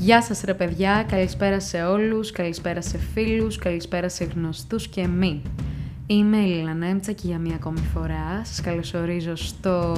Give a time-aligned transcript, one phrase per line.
[0.00, 5.42] Γεια σας ρε παιδιά, καλησπέρα σε όλους, καλησπέρα σε φίλους, καλησπέρα σε γνωστούς και μη.
[6.06, 9.96] Είμαι η Λίλα Νέμτσα και για μία ακόμη φορά σας καλωσορίζω στο...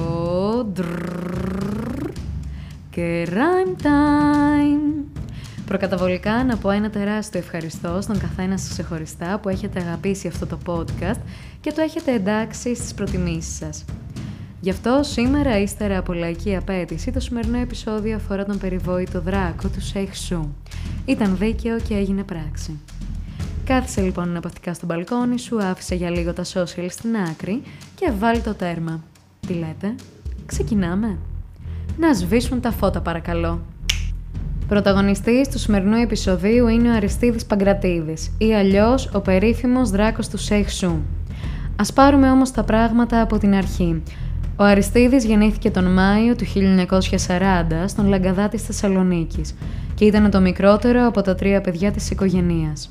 [2.89, 5.03] και Rhyme Time.
[5.65, 10.57] Προκαταβολικά να πω ένα τεράστιο ευχαριστώ στον καθένα σας ξεχωριστά που έχετε αγαπήσει αυτό το
[10.65, 11.19] podcast
[11.61, 13.85] και το έχετε εντάξει στις προτιμήσεις σας.
[14.63, 19.81] Γι' αυτό σήμερα, ύστερα από λαϊκή απέτηση, το σημερινό επεισόδιο αφορά τον περιβόητο δράκο του
[19.81, 20.55] Σέιχ Σου.
[21.05, 22.79] Ήταν δίκαιο και έγινε πράξη.
[23.65, 27.61] Κάθισε λοιπόν αναπαυτικά στο μπαλκόνι σου, άφησε για λίγο τα social στην άκρη
[27.95, 29.03] και βάλει το τέρμα.
[29.47, 29.95] Τι λέτε,
[30.45, 31.17] ξεκινάμε;
[31.97, 33.61] Να σβήσουν τα φώτα παρακαλώ.
[34.67, 40.71] Πρωταγωνιστής του σημερινού επεισοδίου είναι ο Αριστίδης Παγκρατίδης ή αλλιώς ο περίφημος δράκος του Σέιχ
[40.71, 41.01] Σου.
[41.75, 44.01] Ας πάρουμε όμως τα πράγματα από την αρχή.
[44.55, 49.55] Ο Αριστίδης γεννήθηκε τον Μάιο του 1940 στον Λαγκαδά της Θεσσαλονίκης
[49.95, 52.89] και ήταν το μικρότερο από τα τρία παιδιά της οικογενείας.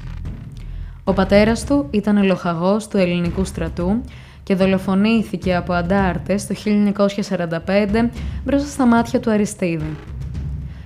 [1.05, 4.01] Ο πατέρας του ήταν λοχαγός του ελληνικού στρατού
[4.43, 8.11] και δολοφονήθηκε από αντάρτες το 1945
[8.45, 9.97] μπροστά στα μάτια του Αριστίδη.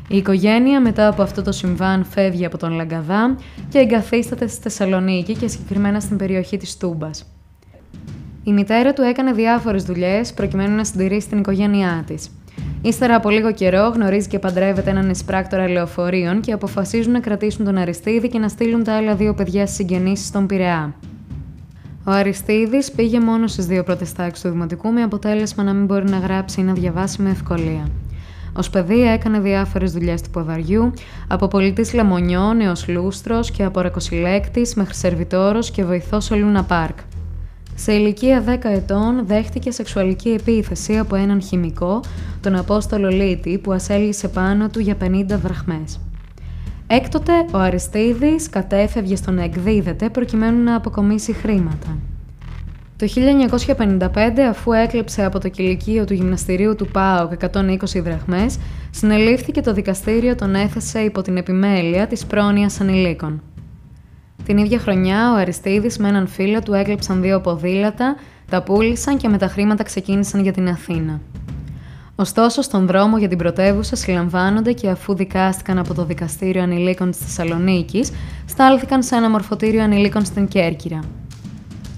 [0.08, 3.36] Η οικογένεια μετά από αυτό το συμβάν φεύγει από τον Λαγκαδά
[3.68, 7.33] και εγκαθίσταται στη Θεσσαλονίκη και συγκεκριμένα στην περιοχή της Τούμπας.
[8.44, 12.30] Η μητέρα του έκανε διάφορες δουλειές προκειμένου να συντηρήσει την οικογένειά της.
[12.82, 17.76] Ύστερα από λίγο καιρό γνωρίζει και παντρεύεται έναν εισπράκτορα λεωφορείων και αποφασίζουν να κρατήσουν τον
[17.76, 20.94] Αριστίδη και να στείλουν τα άλλα δύο παιδιά στις συγγενήσει στον Πειραιά.
[22.04, 26.10] Ο Αριστίδης πήγε μόνος στις δύο πρώτε τάξει του Δημοτικού με αποτέλεσμα να μην μπορεί
[26.10, 27.88] να γράψει ή να διαβάσει με ευκολία.
[28.52, 30.92] Ω παιδί έκανε διάφορες δουλειές του ποδαριού,
[31.28, 36.98] από πολιτής λαμονιών έως λούστρος και από ρακοσυλέκτη μέχρι σερβιτόρος και βοηθός σε Λούνα Πάρκ.
[37.74, 42.00] Σε ηλικία 10 ετών δέχτηκε σεξουαλική επίθεση από έναν χημικό,
[42.40, 46.00] τον Απόστολο Λίτη, που ασέλγησε πάνω του για 50 δραχμές.
[46.86, 51.98] Έκτοτε, ο Αριστίδης κατέφευγε στο να εκδίδεται προκειμένου να αποκομίσει χρήματα.
[52.96, 58.58] Το 1955, αφού έκλεψε από το κηλικείο του γυμναστηρίου του ΠΑΟΚ 120 δραχμές,
[58.90, 63.42] συνελήφθηκε το δικαστήριο τον έθεσε υπό την επιμέλεια της πρόνοιας ανηλίκων.
[64.44, 68.16] Την ίδια χρονιά, ο Αριστίδη με έναν φίλο του έκλεψαν δύο ποδήλατα,
[68.50, 71.20] τα πούλησαν και με τα χρήματα ξεκίνησαν για την Αθήνα.
[72.16, 77.20] Ωστόσο, στον δρόμο για την πρωτεύουσα συλλαμβάνονται και αφού δικάστηκαν από το Δικαστήριο Ανηλίκων της
[77.20, 78.12] Θεσσαλονίκης,
[78.46, 81.00] στάλθηκαν σε ένα μορφωτήριο ανηλίκων στην Κέρκυρα.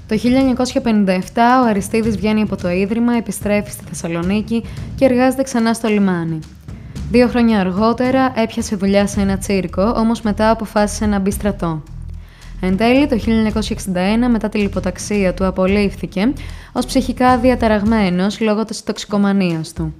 [0.09, 4.65] Το 1957 ο Αριστίδης βγαίνει από το Ίδρυμα, επιστρέφει στη Θεσσαλονίκη
[4.97, 6.39] και εργάζεται ξανά στο λιμάνι.
[7.11, 11.83] Δύο χρόνια αργότερα έπιασε δουλειά σε ένα τσίρκο, όμως μετά αποφάσισε να μπει στρατό.
[12.61, 16.33] Εν τέλει, το 1961, μετά τη λιποταξία του, απολύθηκε
[16.73, 19.95] ως ψυχικά διαταραγμένος λόγω της τοξικομανίας του.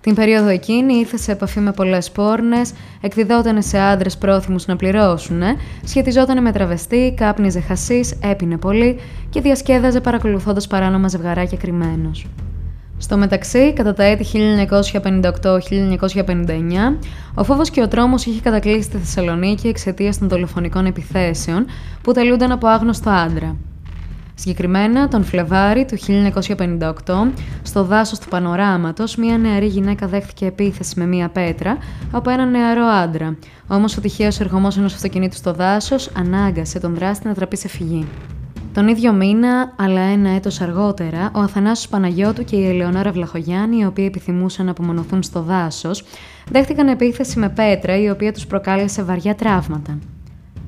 [0.00, 5.42] Την περίοδο εκείνη ήρθε σε επαφή με πολλές πόρνες, εκδιδόταν σε άντρες πρόθυμους να πληρώσουν,
[5.84, 12.26] σχετιζόταν με τραβεστή, κάπνιζε χασίς, έπινε πολύ και διασκέδαζε παρακολουθώντας παράνομα ζευγαράκια κρυμμένος.
[13.02, 14.28] Στο μεταξύ, κατά τα έτη 1958-1959,
[17.34, 21.66] ο φόβος και ο τρόμος είχε κατακλείσει τη Θεσσαλονίκη εξαιτίας των δολοφονικών επιθέσεων
[22.02, 23.56] που τελούνταν από άγνωστο άντρα.
[24.34, 31.06] Συγκεκριμένα, τον Φλεβάρι του 1958, στο δάσος του Πανοράματος, μία νεαρή γυναίκα δέχθηκε επίθεση με
[31.06, 31.78] μία πέτρα
[32.10, 33.36] από έναν νεαρό άντρα.
[33.66, 38.06] Όμως ο τυχαίος εργομός ενός αυτοκινήτου στο δάσος ανάγκασε τον δράστη να τραπεί σε φυγή.
[38.74, 43.84] Τον ίδιο μήνα, αλλά ένα έτος αργότερα, ο Αθανάσιος Παναγιώτου και η Ελεονόρα Βλαχογιάννη, οι
[43.84, 46.04] οποίοι επιθυμούσαν να απομονωθούν στο δάσος,
[46.50, 49.98] δέχτηκαν επίθεση με πέτρα, η οποία τους προκάλεσε βαριά τραύματα.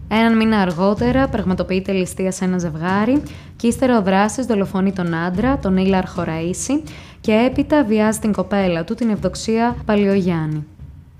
[0.09, 3.23] Έναν μήνα αργότερα πραγματοποιείται ληστεία σε ένα ζευγάρι
[3.57, 6.89] και ύστερα ο δράσης δολοφονεί τον άντρα, τον Ήλαρ Χωραΐση
[7.21, 10.67] και έπειτα βιάζει την κοπέλα του, την Ευδοξία Παλιογιάννη.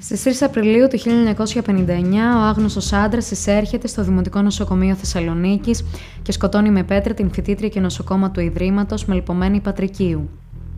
[0.05, 5.85] Στις 3 Απριλίου του 1959, ο άγνωστος άντρας εισέρχεται στο Δημοτικό Νοσοκομείο Θεσσαλονίκης
[6.23, 10.29] και σκοτώνει με πέτρα την φοιτήτρια και νοσοκόμα του Ιδρύματος με λιπομένη Πατρικίου.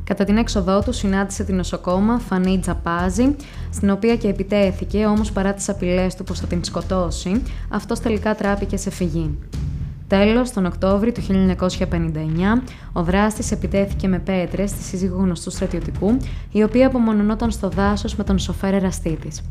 [0.05, 3.37] Κατά την έξοδό του συνάντησε την νοσοκόμα Φανή Τζαπάζη,
[3.73, 8.35] στην οποία και επιτέθηκε, όμως παρά τις απειλές του πως θα την σκοτώσει, αυτός τελικά
[8.35, 9.39] τράπηκε σε φυγή.
[10.09, 12.63] Τέλος, τον Οκτώβρη του 1959,
[12.93, 16.17] ο δράστης επιτέθηκε με πέτρες στη σύζυγο γνωστού στρατιωτικού,
[16.53, 19.43] η οποία απομονωνόταν στο δάσος με τον σοφέρ εραστή της.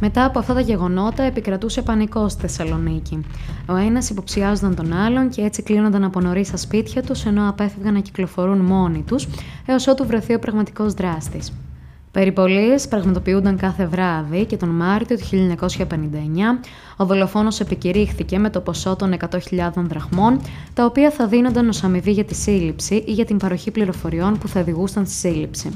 [0.00, 3.20] Μετά από αυτά τα γεγονότα, επικρατούσε πανικός στη Θεσσαλονίκη.
[3.66, 7.94] Ο ένας υποψιάζονταν τον άλλον και έτσι κλείνονταν από νωρίς στα σπίτια τους, ενώ απέφευγαν
[7.94, 9.28] να κυκλοφορούν μόνοι τους,
[9.66, 11.52] έως ότου βρεθεί ο πραγματικός δράστης.
[12.18, 15.84] Περιπολίες πραγματοποιούνταν κάθε βράδυ και τον Μάρτιο του 1959
[16.96, 19.38] ο δολοφόνος επικηρύχθηκε με το ποσό των 100.000
[19.74, 20.40] δραχμών,
[20.74, 24.48] τα οποία θα δίνονταν ως αμοιβή για τη σύλληψη ή για την παροχή πληροφοριών που
[24.48, 25.70] θα οδηγούσαν στη σύλληψη.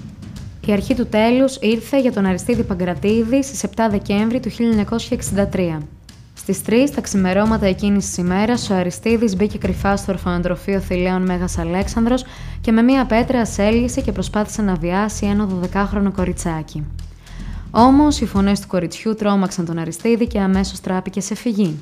[0.67, 5.79] Η αρχή του τέλους ήρθε για τον Αριστίδη Παγκρατίδη στις 7 Δεκέμβρη του 1963.
[6.43, 11.59] Στις 3 τα ξημερώματα εκείνης της ημέρας, ο Αριστίδης μπήκε κρυφά στο ορφανοτροφείο Θηλαίων Μέγας
[11.59, 12.25] Αλέξανδρος
[12.61, 16.87] και με μία πέτρα ασέλγησε και προσπάθησε να βιάσει ένα 12χρονο κοριτσάκι.
[17.71, 21.79] Όμως οι φωνές του κοριτσιού τρόμαξαν τον Αριστίδη και αμέσως τράπηκε σε φυγή.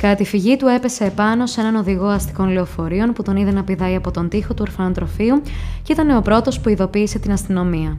[0.00, 3.64] Κατά τη φυγή του έπεσε επάνω σε έναν οδηγό αστικών λεωφορείων που τον είδε να
[3.64, 5.42] πηδάει από τον τοίχο του ορφανοτροφείου
[5.82, 7.98] και ήταν ο πρώτος που ειδοποίησε την αστυνομία.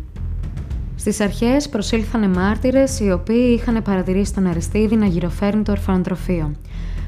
[1.07, 6.51] Στις αρχές προσήλθαν μάρτυρες οι οποίοι είχαν παρατηρήσει τον Αριστίδη να γυροφέρνει το ορφανοτροφείο.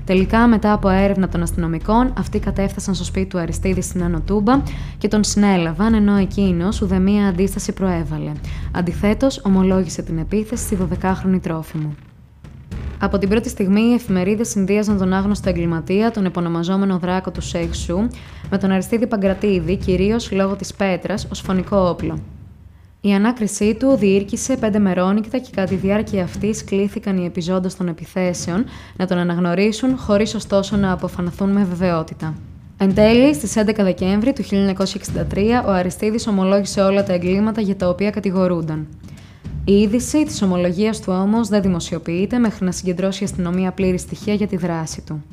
[0.06, 4.62] Τελικά, μετά από έρευνα των αστυνομικών, αυτοί κατέφτασαν στο σπίτι του Αριστίδη στην Ανωτούμπα
[4.98, 8.32] και τον συνέλαβαν, ενώ εκείνος ουδέμια αντίσταση προέβαλε.
[8.72, 11.96] Αντιθέτως, ομολόγησε την επίθεση στη 12χρονη τρόφιμου.
[13.00, 18.08] Από την πρώτη στιγμή, οι εφημερίδες συνδύαζαν τον άγνωστο εγκληματία, τον επωνομαζόμενο δράκο του Σέιξου,
[18.50, 22.20] με τον Αριστίδη Παγκρατίδη, κυρίως λόγω της πέτρας, ως φωνικό όπλο.
[23.02, 27.88] Η ανάκρισή του διήρκησε πέντε μερόνικτα και κατά τη διάρκεια αυτής κλήθηκαν οι επιζώντες των
[27.88, 28.66] επιθέσεων
[28.98, 32.36] να τον αναγνωρίσουν, χωρίς ωστόσο να αποφανθούν με βεβαιότητα.
[32.78, 37.90] Εν τέλει, στις 11 Δεκέμβρη του 1963, ο Αριστίδης ομολόγησε όλα τα εγκλήματα για τα
[37.90, 38.88] οποία κατηγορούνταν.
[39.66, 44.34] Η είδηση της ομολογίας του όμως δεν δημοσιοποιείται μέχρι να συγκεντρώσει η αστυνομία πλήρη στοιχεία
[44.34, 45.24] για τη δράση του.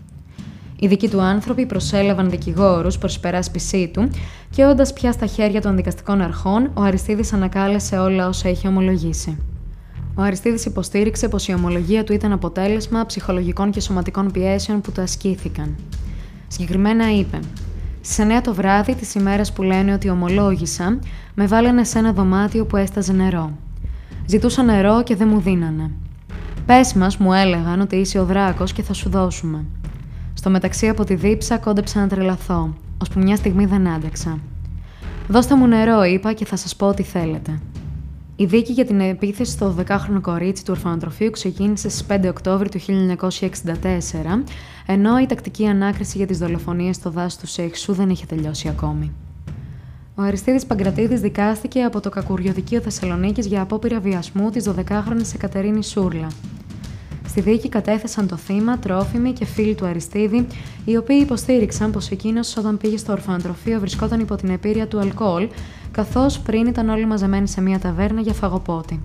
[0.79, 4.11] Οι δικοί του άνθρωποι προσέλαβαν δικηγόρους προς υπεράσπιση του
[4.51, 9.39] και όντας πια στα χέρια των δικαστικών αρχών, ο Αριστίδης ανακάλεσε όλα όσα είχε ομολογήσει.
[10.15, 15.01] Ο Αριστίδης υποστήριξε πως η ομολογία του ήταν αποτέλεσμα ψυχολογικών και σωματικών πιέσεων που του
[15.01, 15.75] ασκήθηκαν.
[16.49, 17.39] Συγκεκριμένα είπε:
[18.01, 20.99] Στι 9 το βράδυ της ημέρας που λένε ότι ομολόγησα,
[21.35, 23.53] με βάλανε σε ένα δωμάτιο που έσταζε νερό.
[24.27, 25.91] Ζητούσα νερό και δεν μου δίνανε.
[26.67, 29.65] Πες μας, μου έλεγαν ότι είσαι ο δράκος και θα σου δώσουμε.
[30.47, 34.39] Στο μεταξύ από τη δίψα κόντεψα να τρελαθώ, ώσπου μια στιγμή δεν άντεξα.
[35.29, 37.61] Δώστε μου νερό, είπα, και θα σας πω ό,τι θέλετε.
[38.37, 42.79] Η δίκη για την επίθεση στο 12χρονο κορίτσι του ορφανοτροφείου ξεκίνησε στις 5 Οκτώβρη του
[42.79, 44.45] 1964,
[44.87, 49.13] ενώ η τακτική ανάκριση για τις δολοφονίες στο δάσος του Σέιξου δεν είχε τελειώσει ακόμη.
[50.15, 56.27] Ο Αριστίδης Παγκρατίδης δικάστηκε από το Κακουριοδικείο Θεσσαλονίκης για απόπειρα βιασμού της 12χρονη Εκατερίνης Σούρλα.
[57.37, 60.47] Στη δίκη κατέθεσαν το θύμα, τρόφιμοι και φίλοι του Αριστίδη,
[60.85, 65.49] οι οποίοι υποστήριξαν πως εκείνος όταν πήγε στο ορφανοτροφείο βρισκόταν υπό την επίρρεια του αλκοόλ,
[65.91, 69.03] καθώς πριν ήταν όλοι μαζεμένοι σε μια ταβέρνα για φαγοπότη.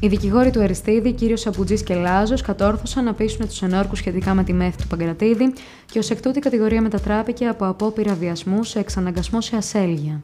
[0.00, 4.44] Οι δικηγόροι του Αριστίδη, κύριος Σαπουτζής και Λάζος, κατόρθωσαν να πείσουν τους ενόρκους σχετικά με
[4.44, 5.52] τη μέθη του Παγκρατίδη
[5.86, 10.20] και ως εκ τούτου η κατηγορία μετατράπηκε από απόπειρα βιασμού σε εξαναγκασμό σε ασέλγεια.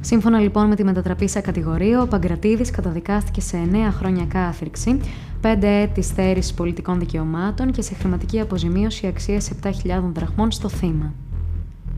[0.00, 5.00] Σύμφωνα λοιπόν με τη μετατραπή σε κατηγορία, ο Παγκρατίδη καταδικάστηκε σε 9 χρόνια κάθριξη,
[5.42, 9.70] 5 έτη στέρησης πολιτικών δικαιωμάτων και σε χρηματική αποζημίωση αξίας 7.000
[10.12, 11.12] δραχμών στο θύμα.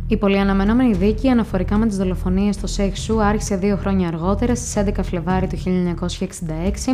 [0.06, 5.02] Η πολυαναμενόμενη δίκη αναφορικά με τις δολοφονίες στο Σέιχ άρχισε δύο χρόνια αργότερα στις 11
[5.02, 5.56] Φλεβάρι του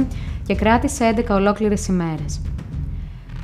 [0.00, 0.04] 1966
[0.46, 2.40] και κράτησε 11 ολόκληρες ημέρες.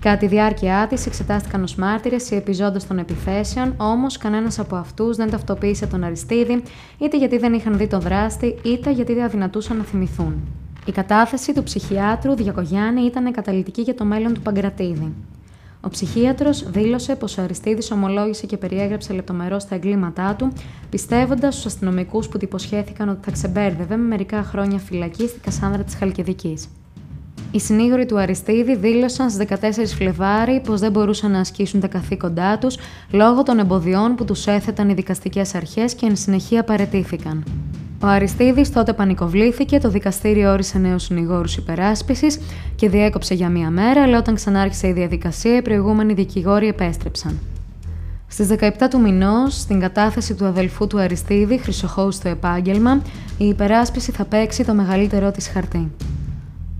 [0.01, 5.17] Κατά τη διάρκεια της, εξετάστηκαν ως μάρτυρες οι επιζώντες των επιθέσεων, όμως κανένας από αυτούς
[5.17, 6.63] δεν ταυτοποίησε τον Αριστίδη,
[6.99, 10.35] είτε γιατί δεν είχαν δει τον δράστη, είτε γιατί δεν αδυνατούσαν να θυμηθούν.
[10.85, 15.13] Η κατάθεση του ψυχιάτρου Διακογιάννη ήταν καταλητική για το μέλλον του Παγκρατίδη.
[15.81, 20.53] Ο ψυχίατρος δήλωσε πως ο Αριστίδη ομολόγησε και περιέγραψε λεπτομερώς τα εγκλήματά του,
[20.91, 25.95] πιστεύοντας στους αστυνομικούς που τυποσχέθηκαν ότι θα ξεμπέρδευε με μερικά χρόνια φυλακή στην Κασάνδρα της
[25.95, 26.69] Χαλκιδικής.
[27.51, 32.59] Οι συνήγοροι του Αριστίδη δήλωσαν στις 14 Φλεβάρι πως δεν μπορούσαν να ασκήσουν τα καθήκοντά
[32.59, 32.77] τους
[33.11, 37.45] λόγω των εμποδιών που τους έθεταν οι δικαστικές αρχές και εν συνεχεία παρετήθηκαν.
[38.03, 42.41] Ο Αριστίδης τότε πανικοβλήθηκε, το δικαστήριο όρισε νέους συνηγόρους υπεράσπισης
[42.77, 47.39] και διέκοψε για μία μέρα, αλλά όταν ξανάρχισε η διαδικασία, οι προηγούμενοι δικηγόροι επέστρεψαν.
[48.27, 53.03] Στις 17 του μηνός, στην κατάθεση του αδελφού του Αριστίδη, Χρυσοχώους στο επάγγελμα,
[53.39, 55.91] η υπεράσπιση θα παίξει το μεγαλύτερό της χαρτί.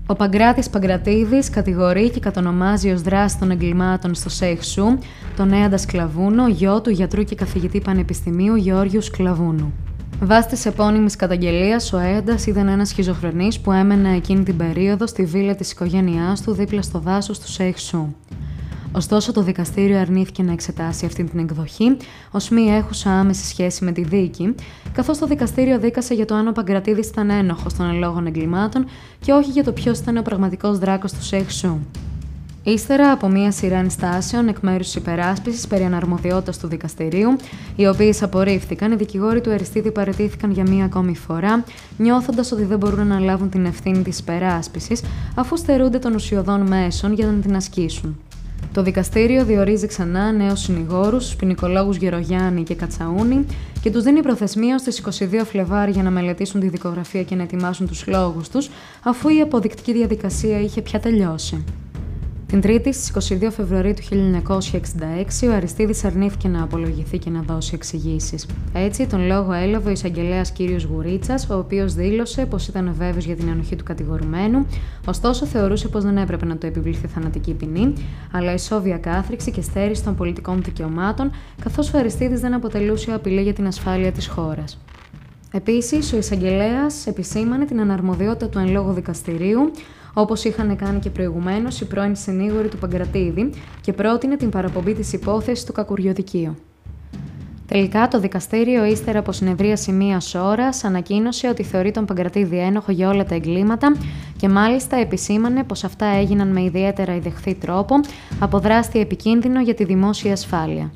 [0.07, 4.59] Ο Παγκράτης Παγκρατίδης κατηγορεί και κατονομάζει ως δράση των εγκλημάτων στο Σέιχ
[5.35, 9.73] τον Έαντα Σκλαβούνο, γιο του γιατρού και καθηγητή πανεπιστημίου Γεώργιου Σκλαβούνου.
[10.21, 15.25] Βάσει τη επώνυμης καταγγελίας, ο Έαντα ήταν ένα σχιζοφρενής που έμενε εκείνη την περίοδο στη
[15.25, 17.77] βίλα της οικογένειάς του δίπλα στο δάσος του Σέιχ
[18.91, 21.97] Ωστόσο, το δικαστήριο αρνήθηκε να εξετάσει αυτή την εκδοχή,
[22.31, 24.55] ως μη έχουσα άμεση σχέση με τη δίκη,
[24.91, 28.85] καθώς το δικαστήριο δίκασε για το αν ο Παγκρατίδης ήταν ένοχος των ελόγων εγκλημάτων
[29.19, 31.79] και όχι για το ποιος ήταν ο πραγματικός δράκος του Σέιχ Σου.
[32.67, 37.35] Ύστερα από μία σειρά ενστάσεων εκ μέρους της υπεράσπισης περί αναρμοδιότητας του δικαστηρίου,
[37.75, 41.63] οι οποίες απορρίφθηκαν, οι δικηγόροι του Αριστίδη παρετήθηκαν για μία ακόμη φορά,
[41.97, 45.01] νιώθοντας ότι δεν μπορούν να λάβουν την ευθύνη της υπεράσπισης,
[45.35, 48.19] αφού στερούνται των ουσιοδών μέσων για να την ασκήσουν.
[48.73, 53.45] Το δικαστήριο διορίζει ξανά νέους συνηγόρους, του ποινικολόγους Γερογιάννη και Κατσαούνη
[53.81, 57.87] και τους δίνει προθεσμία στις 22 Φλεβάρι για να μελετήσουν τη δικογραφία και να ετοιμάσουν
[57.87, 58.69] τους λόγους τους,
[59.03, 61.63] αφού η αποδεικτική διαδικασία είχε πια τελειώσει.
[62.55, 64.01] Την Τρίτη, στις 22 Φεβρουαρίου του
[65.41, 68.47] 1966, ο Αριστίδης αρνήθηκε να απολογηθεί και να δώσει εξηγήσεις.
[68.73, 70.57] Έτσι, τον λόγο έλαβε ο εισαγγελέας κ.
[70.91, 74.67] Γουρίτσας, ο οποίος δήλωσε πως ήταν βέβαιος για την ενοχή του κατηγορουμένου,
[75.07, 77.93] ωστόσο θεωρούσε πως δεν έπρεπε να το επιβληθεί θανατική ποινή,
[78.31, 81.31] αλλά ισόβια κάθριξη και στέρηση των πολιτικών δικαιωμάτων,
[81.61, 84.79] καθώς ο Αριστίδης δεν αποτελούσε απειλή για την ασφάλεια της χώρας.
[85.51, 89.71] Επίσης, ο εισαγγελέας επισήμανε την αναρμοδιότητα του εν λόγω δικαστηρίου,
[90.17, 93.49] όπως είχαν κάνει και προηγουμένως οι πρώην συνήγοροι του Παγκρατίδη
[93.81, 96.55] και πρότεινε την παραπομπή της υπόθεσης του Κακουριοδικείου.
[97.67, 103.09] Τελικά, το δικαστήριο, ύστερα από συνεδρίαση μίας ώρας, ανακοίνωσε ότι θεωρεί τον Παγκρατίδη ένοχο για
[103.09, 103.95] όλα τα εγκλήματα
[104.37, 107.95] και μάλιστα επισήμανε πως αυτά έγιναν με ιδιαίτερα ιδεχθή τρόπο,
[108.39, 110.91] από δράστη επικίνδυνο για τη δημόσια ασφάλεια.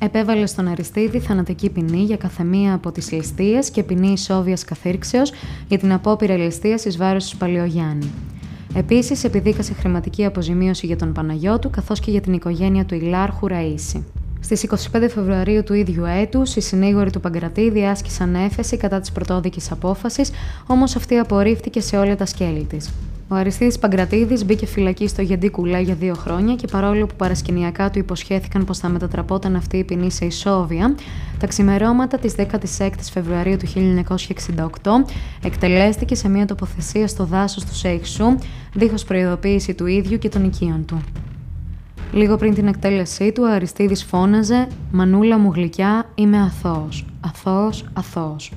[0.00, 5.32] Επέβαλε στον Αριστίδη θανατική ποινή για καθεμία από τις ληστείες και ποινή ισόβιας καθήρξεως
[5.68, 8.10] για την απόπειρα ληστείας εις βάρος του Παλαιογιάννη.
[8.76, 14.02] Επίσης, επιδίκασε χρηματική αποζημίωση για τον Παναγιώτου καθώς και για την οικογένεια του Ιλάρχου Ραΐση.
[14.40, 19.70] Στις 25 Φεβρουαρίου του ίδιου έτους, οι συνήγοροι του Παγκρατήδη άσκησαν έφεση κατά της πρωτόδικης
[19.70, 20.30] απόφασης,
[20.66, 22.90] όμως αυτή απορρίφθηκε σε όλα τα σκέλη της.
[23.28, 27.90] Ο Αριστίδης Παγκρατίδης μπήκε φυλακή στο Γεντή Κουλά για δύο χρόνια και παρόλο που παρασκηνιακά
[27.90, 30.94] του υποσχέθηκαν πως θα μετατραπόταν αυτή η ποινή σε ισόβια,
[31.38, 32.42] τα ξημερώματα της 16
[33.12, 33.66] Φεβρουαρίου του
[34.82, 34.90] 1968
[35.44, 38.38] εκτελέστηκε σε μια τοποθεσία στο δάσος του Σέιξου,
[38.74, 41.00] δίχως προειδοποίηση του ίδιου και των οικείων του.
[42.12, 48.52] Λίγο πριν την εκτέλεσή του, ο Αριστίδης φώναζε «Μανούλα μου γλυκιά, είμαι αθώος, αθώος, αθώος».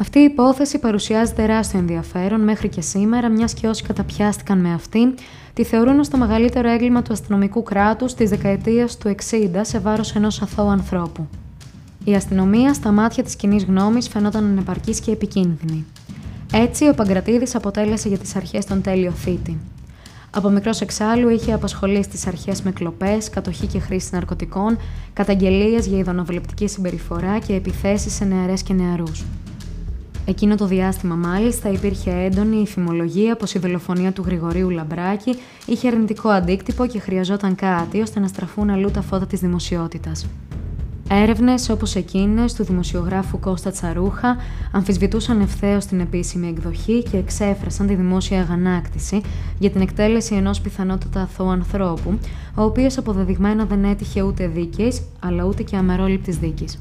[0.00, 5.14] Αυτή η υπόθεση παρουσιάζει τεράστιο ενδιαφέρον μέχρι και σήμερα, μιας και όσοι καταπιάστηκαν με αυτή,
[5.54, 10.14] τη θεωρούν ως το μεγαλύτερο έγκλημα του αστυνομικού κράτους της δεκαετίας του 60 σε βάρος
[10.14, 11.26] ενός αθώου ανθρώπου.
[12.04, 15.84] Η αστυνομία στα μάτια της κοινής γνώμης φαινόταν ανεπαρκής και επικίνδυνη.
[16.52, 19.58] Έτσι, ο Παγκρατίδης αποτέλεσε για τις αρχές τον τέλειο θήτη.
[20.30, 24.78] Από μικρός εξάλλου είχε απασχολεί στι αρχές με κλοπές, κατοχή και χρήση ναρκωτικών,
[25.12, 29.24] καταγγελίες για ειδονοβλεπτική συμπεριφορά και επιθέσεις σε νεαρές και νεαρούς.
[30.28, 35.34] Εκείνο το διάστημα, μάλιστα, υπήρχε έντονη η φημολογία πως η δολοφονία του Γρηγορίου Λαμπράκη
[35.66, 40.26] είχε αρνητικό αντίκτυπο και χρειαζόταν κάτι ώστε να στραφούν αλλού τα φώτα της δημοσιότητας.
[41.10, 44.36] Έρευνες όπως εκείνες του δημοσιογράφου Κώστα Τσαρούχα
[44.72, 49.20] αμφισβητούσαν ευθέως την επίσημη εκδοχή και εξέφρασαν τη δημόσια αγανάκτηση
[49.58, 52.18] για την εκτέλεση ενός πιθανότατα αθώου ανθρώπου,
[52.54, 56.78] ο οποίος αποδεδειγμένα δεν έτυχε ούτε δίκαιη, αλλά ούτε και αμερόληπτης δίκης.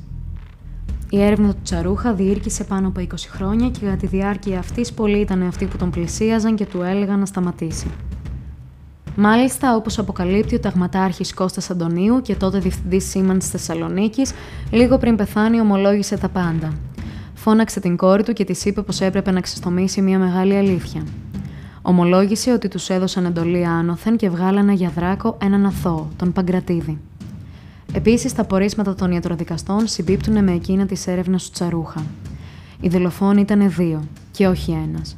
[1.10, 5.18] Η έρευνα του Τσαρούχα διήρκησε πάνω από 20 χρόνια και κατά τη διάρκεια αυτής πολλοί
[5.18, 7.88] ήταν αυτοί που τον πλησίαζαν και του έλεγαν να σταματήσει.
[9.16, 14.32] Μάλιστα, όπως αποκαλύπτει ο ταγματάρχης Κώστας Αντωνίου και τότε διευθυντής Σίμανς τη Θεσσαλονίκης,
[14.72, 16.74] λίγο πριν πεθάνει, ομολόγησε τα πάντα.
[17.34, 21.04] Φώναξε την κόρη του και της είπε πως έπρεπε να ξεστομίσει μια μεγάλη αλήθεια.
[21.82, 27.00] Ομολόγησε ότι τους έδωσαν εντολή άνωθεν και βγάλανε για δράκο έναν αθώο, τον Παγκρατίδη.
[27.98, 32.06] Επίσης, τα πορίσματα των ιατροδικαστών συμπίπτουν με εκείνα της έρευνας του Τσαρούχα.
[32.82, 35.18] Οι δολοφόνοι ήταν δύο, και όχι ένας.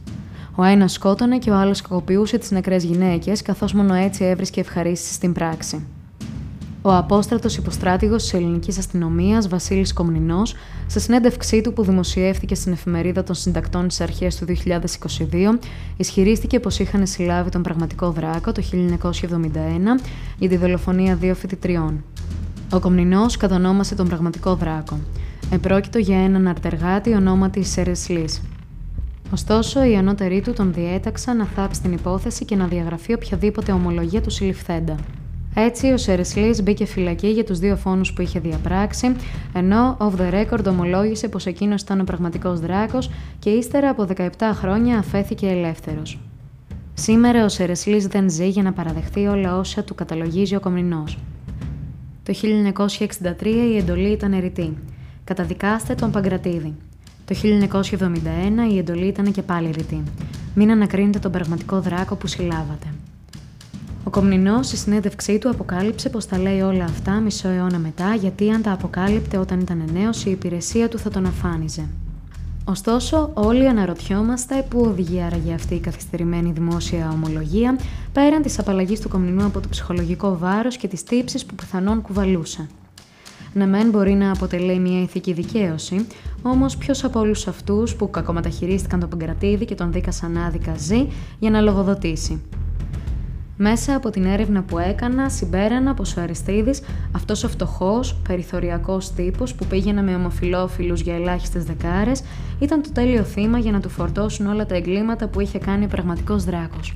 [0.56, 5.14] Ο ένας σκότωνε και ο άλλος κακοποιούσε τις νεκρές γυναίκες, καθώς μόνο έτσι έβρισκε ευχαρίστηση
[5.14, 5.86] στην πράξη.
[6.82, 10.56] Ο απόστρατος υποστράτηγος της ελληνικής αστυνομίας, Βασίλης Κομνηνός,
[10.88, 15.60] σε συνέντευξή του που δημοσιεύτηκε στην εφημερίδα των συντακτών της αρχές του 2022,
[15.98, 20.02] ισχυρίστηκε πως είχαν συλλάβει τον πραγματικό δράκο το 1971
[20.38, 22.04] για τη δολοφονία δύο φοιτητριών.
[22.72, 25.00] Ο Κομνηνός κατονόμασε τον πραγματικό δράκο.
[25.52, 28.30] Επρόκειτο για έναν αρτεργάτη ονόματι Σερεσλή.
[29.34, 34.22] Ωστόσο, οι ανώτεροι του τον διέταξαν να θάψει την υπόθεση και να διαγραφεί οποιαδήποτε ομολογία
[34.22, 34.96] του συλληφθέντα.
[35.54, 39.16] Έτσι, ο Σερεσλή μπήκε φυλακή για τους δύο φόνους που είχε διαπράξει,
[39.54, 43.10] ενώ off the record ομολόγησε πως εκείνος ήταν ο πραγματικός δράκος
[43.40, 46.20] και ύστερα από 17 χρόνια αφέθηκε ελεύθερος.
[46.94, 51.18] Σήμερα ο Σερεσλή δεν ζει για να παραδεχτεί όλα όσα του καταλογίζει ο Κομνηνός.
[52.30, 52.36] Το
[53.40, 54.78] 1963 η εντολή ήταν ερητή.
[55.24, 56.76] Καταδικάστε τον Παγκρατίδη.
[57.26, 60.04] Το 1971 η εντολή ήταν και πάλι ερητή.
[60.56, 62.88] Μην ανακρίνετε τον πραγματικό δράκο που συλλάβατε.
[64.04, 68.50] Ο Κομνηνός στη συνέντευξή του αποκάλυψε πως τα λέει όλα αυτά μισό αιώνα μετά, γιατί
[68.50, 71.88] αν τα αποκάλυπτε όταν ήταν νέος, η υπηρεσία του θα τον αφάνιζε.
[72.70, 77.80] Ωστόσο, όλοι αναρωτιόμαστε πού οδηγεί άραγε αυτή η καθυστερημένη δημόσια ομολογία
[78.14, 82.68] πέραν της απαλλαγής του Κομνηνού από το ψυχολογικό βάρος και τι τύψει που πιθανόν κουβαλούσε.
[83.54, 86.08] Ναι, μεν μπορεί να αποτελεί μια ηθική δικαίωση,
[86.42, 91.08] όμως ποιος από όλους αυτούς που κακομεταχειρίστηκαν τον Παγκρατίδη και τον δίκασαν άδικα ζει
[91.40, 92.42] για να λογοδοτήσει;
[93.62, 96.74] Μέσα από την έρευνα που έκανα, συμπέρανα πως ο Αριστίδη,
[97.12, 102.24] αυτός ο φτωχός, περιθωριακός τύπος που πήγαινε με ομοφυλόφιλους για ελάχιστες δεκάρες,
[102.60, 105.88] ήταν το τέλειο θύμα για να του φορτώσουν όλα τα εγκλήματα που είχε κάνει ο
[105.88, 106.96] πραγματικός δράκος.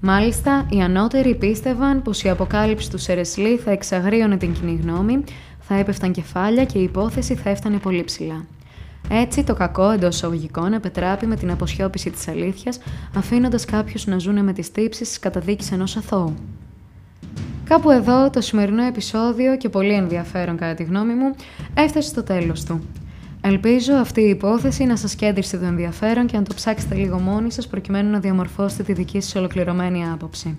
[0.00, 5.24] Μάλιστα, οι ανώτεροι πίστευαν πως η αποκάλυψη του Σερεσλί θα εξαγρίωνε την κοινή γνώμη,
[5.60, 8.44] θα έπεφταν κεφάλια και η υπόθεση θα έφτανε πολύ ψηλά.
[9.10, 12.78] Έτσι, το κακό εντός εισαγωγικών επετράπει με την αποσιώπηση της αλήθειας,
[13.16, 16.34] αφήνοντας κάποιους να ζουν με τις τύψεις της καταδίκης ενός αθώου.
[17.64, 21.34] Κάπου εδώ το σημερινό επεισόδιο και πολύ ενδιαφέρον κατά τη γνώμη μου
[21.74, 22.80] έφτασε στο τέλος του.
[23.40, 27.52] Ελπίζω αυτή η υπόθεση να σας κέντρισε το ενδιαφέρον και να το ψάξετε λίγο μόνοι
[27.52, 30.58] σας προκειμένου να διαμορφώσετε τη δική σας ολοκληρωμένη άποψη.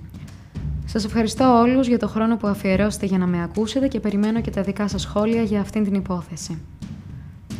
[0.85, 4.49] Σας ευχαριστώ όλους για το χρόνο που αφιερώσετε για να με ακούσετε και περιμένω και
[4.49, 6.61] τα δικά σας σχόλια για αυτήν την υπόθεση.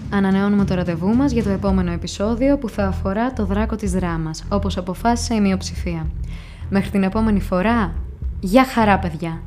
[0.10, 4.44] Ανανεώνουμε το ραντεβού μας για το επόμενο επεισόδιο που θα αφορά το δράκο της δράμας,
[4.50, 6.08] όπως αποφάσισε η μειοψηφία.
[6.70, 7.94] Μέχρι την επόμενη φορά,
[8.40, 9.42] γεια χαρά παιδιά!